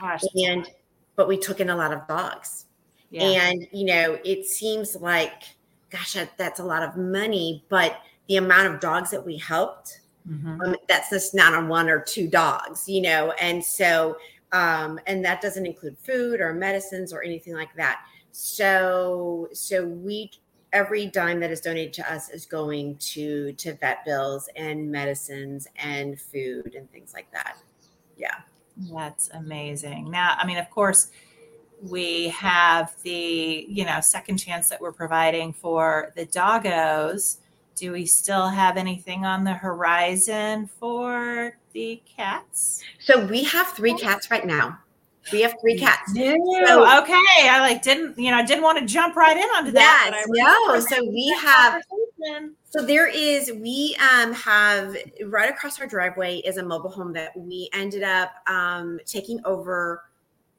[0.00, 0.22] Gosh.
[0.36, 0.70] And
[1.16, 2.66] but we took in a lot of dogs.
[3.10, 3.22] Yeah.
[3.22, 5.42] And you know, it seems like,
[5.90, 10.60] gosh, that's a lot of money, but the amount of dogs that we helped, mm-hmm.
[10.60, 14.16] um, that's just not on one or two dogs, you know, and so
[14.52, 18.04] um, and that doesn't include food or medicines or anything like that.
[18.32, 20.30] So so we
[20.72, 25.66] every dime that is donated to us is going to to vet bills and medicines
[25.76, 27.56] and food and things like that.
[28.16, 28.34] Yeah.
[28.92, 30.10] That's amazing.
[30.10, 31.10] Now, I mean, of course,
[31.82, 37.38] we have the, you know, second chance that we're providing for the doggos.
[37.74, 42.82] Do we still have anything on the horizon for the cats?
[43.00, 44.78] So we have three cats right now.
[45.32, 46.12] We have three cats.
[46.14, 46.22] So,
[47.02, 47.48] okay.
[47.48, 50.10] I like didn't, you know, I didn't want to jump right in onto that.
[50.12, 50.80] Yes, no.
[50.80, 51.82] So we have
[52.64, 57.36] so there is we um have right across our driveway is a mobile home that
[57.36, 60.04] we ended up um taking over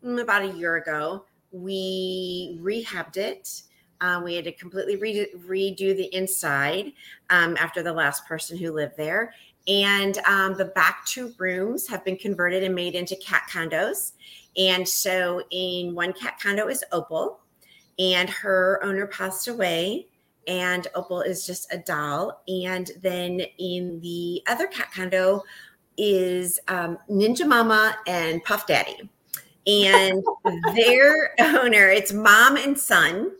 [0.03, 1.25] mm, about a year ago.
[1.51, 3.63] We rehabbed it.
[4.01, 6.93] Um, we had to completely redo, redo the inside
[7.29, 9.33] um, after the last person who lived there.
[9.67, 14.13] And um, the back two rooms have been converted and made into cat condos.
[14.57, 17.39] And so, in one cat condo is Opal,
[17.97, 20.07] and her owner passed away.
[20.47, 22.41] And Opal is just a doll.
[22.47, 25.43] And then in the other cat condo
[25.97, 29.09] is um, Ninja Mama and Puff Daddy.
[29.67, 30.23] And
[30.75, 33.31] their owner, it's mom and son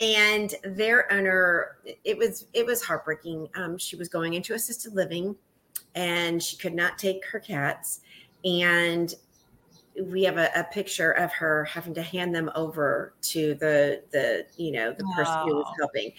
[0.00, 5.34] and their owner it was it was heartbreaking um, she was going into assisted living
[5.94, 8.00] and she could not take her cats
[8.44, 9.14] and
[10.06, 14.46] we have a, a, picture of her having to hand them over to the the
[14.56, 16.12] you know the person who was helping.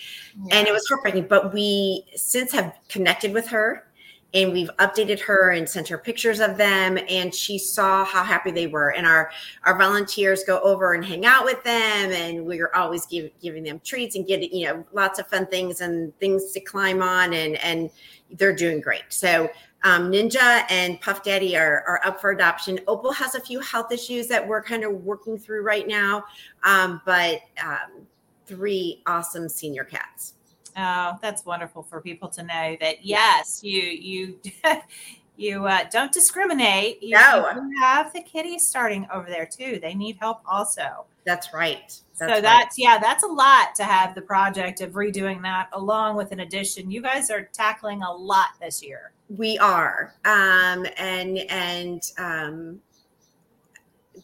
[0.46, 0.58] Yeah.
[0.58, 3.90] and it was heartbreaking but we since have connected with her
[4.34, 8.52] and we've updated her and sent her pictures of them and she saw how happy
[8.52, 8.92] they were.
[8.92, 9.32] And our
[9.64, 13.82] our volunteers go over and hang out with them and we're always give, giving them
[13.84, 17.56] treats and getting you know lots of fun things and things to climb on and
[17.58, 17.90] and
[18.32, 19.04] they're doing great.
[19.10, 19.50] So
[19.84, 22.80] um, Ninja and Puff Daddy are, are up for adoption.
[22.88, 26.24] Opal has a few health issues that we're kind of working through right now,
[26.64, 28.06] um, but um,
[28.46, 30.34] three awesome senior cats.
[30.78, 34.40] Oh, that's wonderful for people to know that yes, you you
[35.38, 37.02] you uh, don't discriminate.
[37.02, 39.80] You, no, you have the kitties starting over there too.
[39.82, 41.06] They need help also.
[41.26, 41.94] That's right.
[42.20, 42.70] That's so that's right.
[42.78, 46.92] yeah, that's a lot to have the project of redoing that along with an addition.
[46.92, 49.12] You guys are tackling a lot this year.
[49.30, 52.80] We are, um, and and um,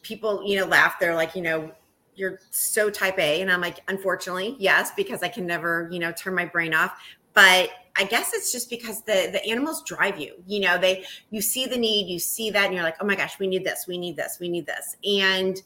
[0.02, 0.96] people, you know, laugh.
[1.00, 1.72] They're like, you know,
[2.16, 6.12] you're so type A, and I'm like, unfortunately, yes, because I can never, you know,
[6.12, 6.94] turn my brain off.
[7.34, 10.34] But I guess it's just because the the animals drive you.
[10.48, 13.16] You know, they you see the need, you see that, and you're like, oh my
[13.16, 15.62] gosh, we need this, we need this, we need this, and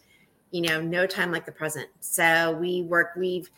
[0.52, 1.88] you know, no time like the present.
[2.00, 3.50] So we work, we've,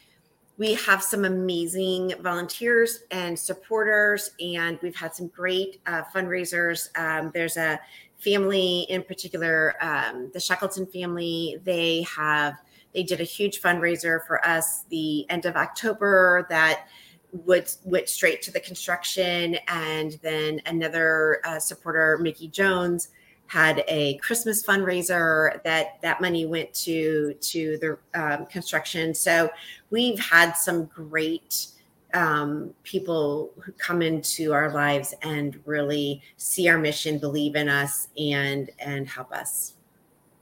[0.62, 6.96] we have some amazing volunteers and supporters, and we've had some great uh, fundraisers.
[6.96, 7.80] Um, there's a
[8.20, 11.58] family in particular, um, the Shackleton family.
[11.64, 12.62] They have
[12.94, 16.86] they did a huge fundraiser for us the end of October that
[17.32, 23.10] went went straight to the construction, and then another uh, supporter, Mickey Jones,
[23.52, 29.14] had a Christmas fundraiser that that money went to to the um, construction.
[29.14, 29.50] So
[29.90, 31.68] we've had some great
[32.14, 38.08] um, people who come into our lives and really see our mission, believe in us,
[38.18, 39.74] and and help us.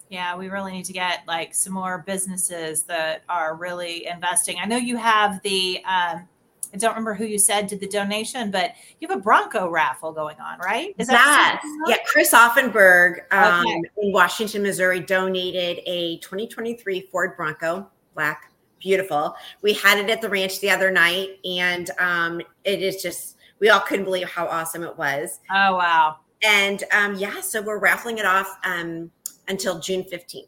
[0.10, 4.58] Yeah, we really need to get like some more businesses that are really investing.
[4.62, 6.28] I know you have the um,
[6.74, 10.12] I don't remember who you said did the donation, but you have a Bronco raffle
[10.12, 10.94] going on, right?
[10.98, 11.98] Is that yeah?
[12.06, 13.82] Chris Offenberg um, okay.
[13.98, 19.36] in Washington, Missouri, donated a 2023 Ford Bronco, black, beautiful.
[19.62, 23.70] We had it at the ranch the other night, and um, it is just we
[23.70, 25.40] all couldn't believe how awesome it was.
[25.52, 26.18] Oh wow!
[26.44, 29.12] And um, yeah, so we're raffling it off um,
[29.48, 30.48] until June 15th.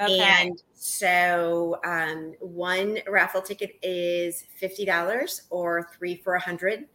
[0.00, 0.18] Okay.
[0.18, 6.86] And so um, one raffle ticket is fifty dollars or three for a hundred,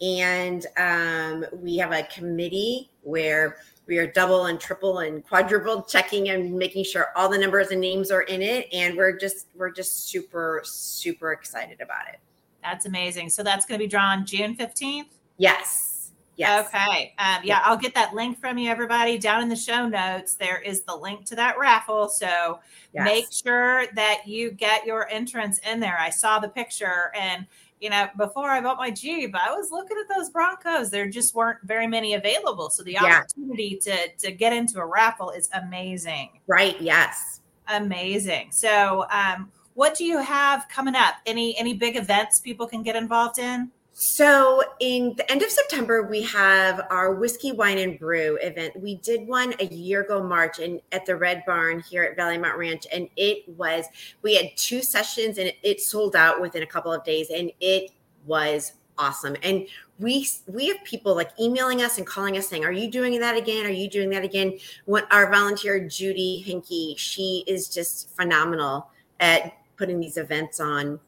[0.00, 6.30] and um, we have a committee where we are double and triple and quadruple checking
[6.30, 9.70] and making sure all the numbers and names are in it, and we're just we're
[9.70, 12.20] just super super excited about it.
[12.62, 13.30] That's amazing.
[13.30, 15.18] So that's going to be drawn June fifteenth.
[15.36, 15.95] Yes.
[16.36, 16.68] Yes.
[16.68, 17.14] Okay.
[17.18, 19.18] Um, yeah, I'll get that link from you, everybody.
[19.18, 22.08] Down in the show notes, there is the link to that raffle.
[22.08, 22.60] So
[22.92, 23.04] yes.
[23.04, 25.98] make sure that you get your entrance in there.
[25.98, 27.46] I saw the picture, and
[27.80, 30.90] you know, before I bought my Jeep, I was looking at those Broncos.
[30.90, 32.68] There just weren't very many available.
[32.68, 33.20] So the yeah.
[33.20, 36.40] opportunity to to get into a raffle is amazing.
[36.46, 36.80] Right.
[36.80, 37.40] Yes.
[37.68, 38.52] Amazing.
[38.52, 41.14] So, um, what do you have coming up?
[41.26, 43.70] Any any big events people can get involved in?
[43.98, 48.78] So, in the end of September, we have our whiskey, wine, and brew event.
[48.78, 52.36] We did one a year ago, March, and at the Red Barn here at Valley
[52.36, 53.86] Mount Ranch, and it was
[54.20, 57.90] we had two sessions, and it, sold out within a couple of days, and it
[58.26, 59.34] was awesome.
[59.42, 59.66] And
[59.98, 63.34] we we have people like emailing us and calling us saying, "Are you doing that
[63.34, 63.64] again?
[63.64, 69.54] Are you doing that again?" What our volunteer Judy Hinky, she is just phenomenal at
[69.78, 71.00] putting these events on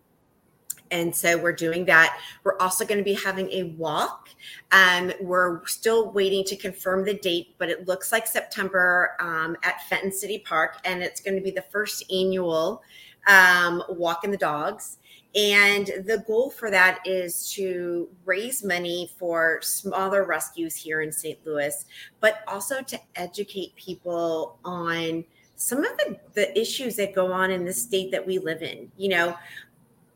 [0.90, 2.18] and so we're doing that.
[2.44, 4.28] We're also going to be having a walk.
[4.72, 9.82] Um, we're still waiting to confirm the date, but it looks like September um, at
[9.88, 12.82] Fenton City Park, and it's going to be the first annual
[13.26, 14.98] um, walk in the dogs.
[15.34, 21.38] And the goal for that is to raise money for smaller rescues here in St.
[21.44, 21.84] Louis,
[22.20, 25.24] but also to educate people on
[25.54, 28.90] some of the, the issues that go on in the state that we live in.
[28.96, 29.36] You know,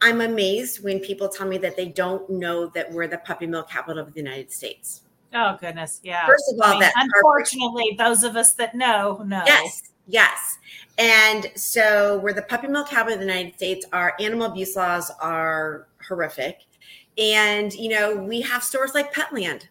[0.03, 3.63] I'm amazed when people tell me that they don't know that we're the puppy mill
[3.63, 5.03] capital of the United States.
[5.33, 6.27] Oh goodness, yeah.
[6.27, 9.43] First of all, I mean, that unfortunately, those of us that know know.
[9.47, 10.59] Yes, yes.
[10.99, 13.87] And so we're the puppy mill capital of the United States.
[13.93, 16.67] Our animal abuse laws are horrific,
[17.17, 19.69] and you know we have stores like Petland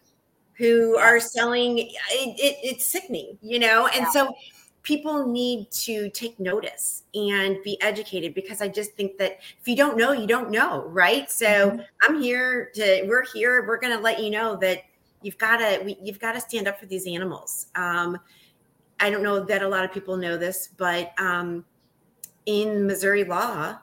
[0.54, 1.78] who are selling.
[1.78, 4.10] It, it, it's sickening, you know, and yeah.
[4.10, 4.34] so
[4.82, 9.76] people need to take notice and be educated because I just think that if you
[9.76, 11.30] don't know, you don't know, right?
[11.30, 11.80] So mm-hmm.
[12.02, 14.82] I'm here to, we're here, we're going to let you know that
[15.22, 17.66] you've got to, you've got to stand up for these animals.
[17.76, 18.18] Um,
[18.98, 21.64] I don't know that a lot of people know this, but um,
[22.46, 23.78] in Missouri law,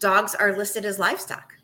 [0.00, 1.54] dogs are listed as livestock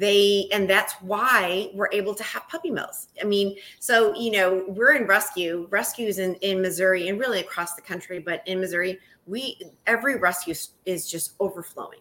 [0.00, 3.08] they and that's why we're able to have puppy mills.
[3.20, 7.74] I mean so you know we're in rescue rescues in, in missouri and really across
[7.74, 10.54] the country but in missouri we every rescue
[10.86, 12.00] is just overflowing.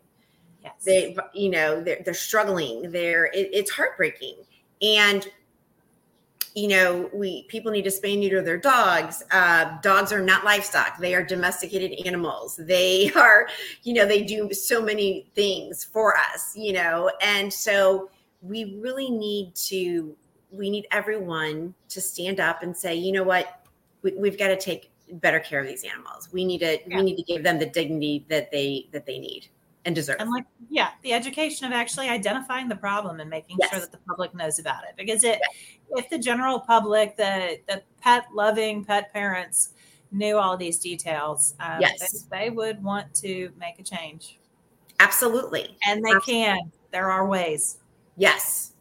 [0.64, 0.74] Yes.
[0.84, 4.36] they you know they're, they're struggling they're it, it's heartbreaking.
[4.82, 5.28] And
[6.56, 9.24] you know, we people need to spay and neuter their dogs.
[9.32, 12.58] Uh, dogs are not livestock; they are domesticated animals.
[12.58, 13.48] They are,
[13.84, 18.10] you know, they do so many things for us, you know, and so
[18.42, 20.16] we really need to.
[20.52, 23.62] We need everyone to stand up and say, you know what,
[24.02, 26.30] we, we've got to take better care of these animals.
[26.32, 26.80] We need to.
[26.88, 26.98] Yeah.
[26.98, 29.50] We need to give them the dignity that they that they need
[29.86, 30.18] and deserve.
[30.20, 33.72] And like, yeah, the education of actually identifying the problem and making yes.
[33.72, 34.96] sure that the public knows about it.
[34.98, 36.04] Because it, yes.
[36.04, 39.74] if the general public, the the pet loving pet parents
[40.12, 44.40] knew all these details, um, yes, they, they, would want to make a change.
[45.00, 46.34] Absolutely, and they Absolutely.
[46.34, 46.72] can.
[46.92, 47.78] There are ways.
[48.18, 48.74] Yes,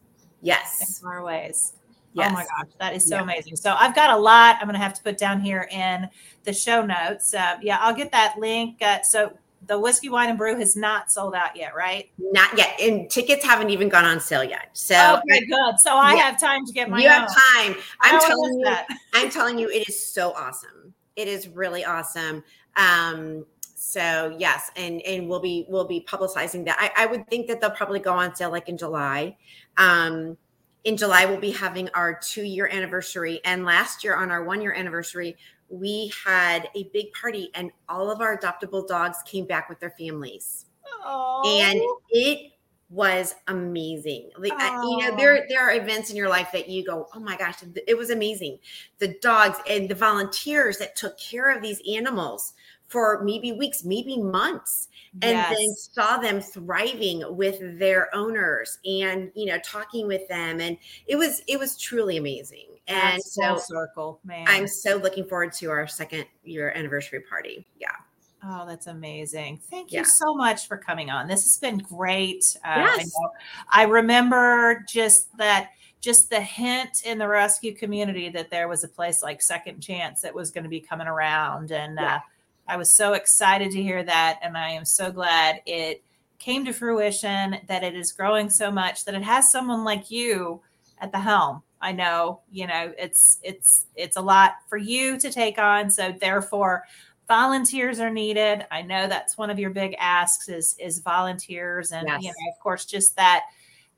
[0.42, 1.74] yes, there are ways.
[2.14, 2.30] Yes.
[2.32, 3.22] Oh my gosh, that is so yeah.
[3.22, 3.56] amazing.
[3.56, 6.08] So I've got a lot I'm going to have to put down here in
[6.44, 7.34] the show notes.
[7.34, 8.82] Uh, yeah, I'll get that link.
[8.82, 9.36] Uh, so
[9.66, 12.10] the whiskey wine and brew has not sold out yet, right?
[12.18, 14.70] Not yet, and tickets haven't even gone on sale yet.
[14.72, 15.78] So okay, good.
[15.78, 16.30] So I yeah.
[16.30, 17.00] have time to get my.
[17.00, 17.12] You own.
[17.12, 17.76] have time.
[18.00, 18.64] I'm telling you.
[18.64, 18.86] That.
[19.14, 20.94] I'm telling you, it is so awesome.
[21.16, 22.44] It is really awesome.
[22.76, 23.44] Um,
[23.74, 26.76] So yes, and and we'll be we'll be publicizing that.
[26.78, 29.36] I, I would think that they'll probably go on sale like in July.
[29.76, 30.36] Um,
[30.84, 33.40] in July, we'll be having our two year anniversary.
[33.44, 35.36] And last year, on our one year anniversary,
[35.68, 39.94] we had a big party, and all of our adoptable dogs came back with their
[39.98, 40.66] families.
[41.06, 41.46] Aww.
[41.46, 42.52] And it
[42.90, 44.30] was amazing.
[44.38, 47.20] Like I, you know, there there are events in your life that you go, oh
[47.20, 47.56] my gosh,
[47.86, 48.58] it was amazing.
[48.98, 52.54] The dogs and the volunteers that took care of these animals
[52.88, 54.88] for maybe weeks, maybe months,
[55.22, 55.56] and Yes.
[55.56, 60.76] then saw them thriving with their owners and you know talking with them, and
[61.06, 62.66] it was it was truly amazing.
[62.86, 64.46] And so circle, man.
[64.48, 67.66] I'm so looking forward to our second year anniversary party.
[67.78, 67.88] Yeah.
[68.42, 69.60] Oh, that's amazing.
[69.68, 69.98] Thank Yeah.
[70.00, 71.26] you so much for coming on.
[71.28, 72.56] This has been great.
[72.64, 73.12] Uh, I, Yes.
[73.20, 73.30] know-
[73.68, 78.88] I remember just that, just the hint in the rescue community that there was a
[78.88, 81.72] place like Second Chance that was going to be coming around.
[81.72, 82.20] And uh, Yeah.
[82.68, 84.38] I was so excited to hear that.
[84.42, 86.02] And I am so glad it
[86.38, 90.60] came to fruition, that it is growing so much, that it has someone like you
[91.00, 91.62] at the helm.
[91.80, 95.90] I know, you know, it's it's it's a lot for you to take on.
[95.90, 96.84] So therefore,
[97.28, 98.66] volunteers are needed.
[98.70, 102.58] I know that's one of your big asks is is volunteers and you know, of
[102.60, 103.44] course, just that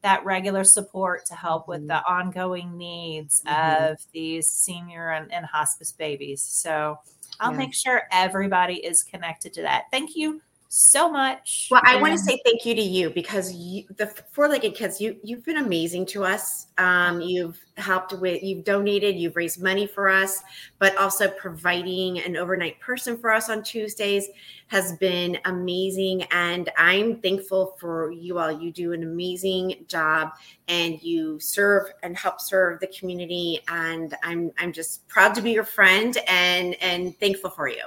[0.02, 3.92] that regular support to help with the ongoing needs Mhm.
[3.92, 6.42] of these senior and, and hospice babies.
[6.42, 6.98] So
[7.38, 7.58] I'll Yeah.
[7.58, 9.84] make sure everybody is connected to that.
[9.90, 10.42] Thank you
[10.72, 11.66] so much.
[11.68, 15.16] Well, I want to say thank you to you because you, the four-legged kids, you
[15.24, 16.68] you've been amazing to us.
[16.78, 20.42] Um, you've helped with, you've donated, you've raised money for us,
[20.78, 24.28] but also providing an overnight person for us on Tuesdays
[24.68, 26.22] has been amazing.
[26.30, 28.52] And I'm thankful for you all.
[28.52, 30.30] You do an amazing job,
[30.68, 33.58] and you serve and help serve the community.
[33.66, 37.82] And I'm I'm just proud to be your friend and and thankful for you.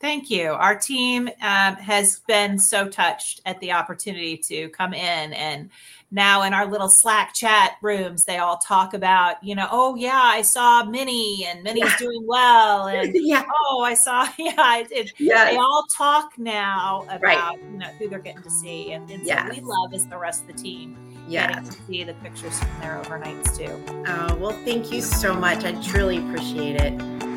[0.00, 0.50] Thank you.
[0.52, 5.70] Our team um, has been so touched at the opportunity to come in and
[6.10, 10.20] now in our little Slack chat rooms, they all talk about, you know, oh yeah,
[10.22, 11.96] I saw Minnie and Minnie's Yeah.
[11.98, 15.12] doing well, and yeah, oh, I saw, yeah, I did.
[15.18, 17.58] They all talk now about Right.
[17.62, 20.42] you know who they're getting to see, and, and so we love is the rest
[20.42, 20.96] of the team
[21.28, 21.48] yeah.
[21.48, 23.84] getting to see the pictures from their overnights too.
[24.06, 25.64] Oh, well, thank you so much.
[25.64, 27.27] I truly appreciate it.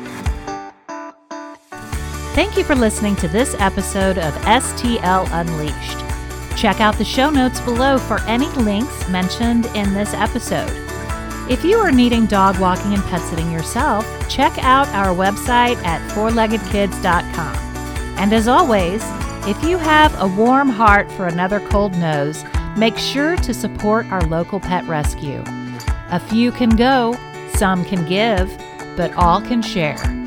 [2.34, 6.58] Thank you for listening to this episode of STL Unleashed.
[6.58, 10.72] Check out the show notes below for any links mentioned in this episode.
[11.50, 16.00] If you are needing dog walking and pet sitting yourself, check out our website at
[16.12, 17.56] fourleggedkids.com.
[18.18, 19.02] And as always,
[19.46, 22.46] if you have a warm heart for another cold nose,
[22.78, 25.44] make sure to support our local pet rescue.
[26.08, 27.14] A few can go,
[27.56, 28.56] some can give,
[28.96, 30.21] but all can share.